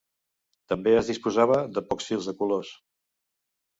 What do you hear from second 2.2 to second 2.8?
de colors.